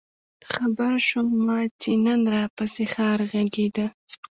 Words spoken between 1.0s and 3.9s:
شومه چې نن راپســـې ښار غـــــږېده؟